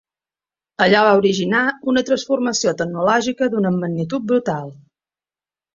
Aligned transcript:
Allò 0.85 1.03
va 1.07 1.11
originar 1.19 1.61
una 1.93 2.03
transformació 2.09 2.75
tecnològica 2.81 3.53
d’una 3.53 3.75
magnitud 3.79 4.29
brutal. 4.35 4.79